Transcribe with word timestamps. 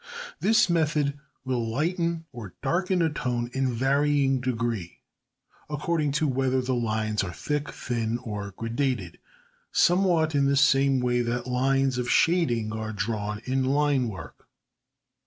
This 0.39 0.67
method 0.67 1.19
will 1.45 1.63
lighten 1.69 2.25
or 2.31 2.55
darken 2.63 3.03
a 3.03 3.09
tone 3.11 3.51
in 3.53 3.71
varying 3.71 4.39
degree, 4.41 4.97
according 5.69 6.11
to 6.13 6.27
whether 6.27 6.59
the 6.59 6.73
lines 6.73 7.23
are 7.23 7.31
thick, 7.31 7.71
thin, 7.71 8.17
or 8.17 8.51
gradated 8.57 9.17
somewhat 9.71 10.33
in 10.33 10.47
the 10.47 10.57
same 10.57 11.01
way 11.01 11.21
that 11.21 11.45
lines 11.45 11.99
of 11.99 12.09
shading 12.09 12.73
are 12.73 12.91
drawn 12.93 13.43
in 13.45 13.63
line 13.63 14.07
work. 14.07 14.47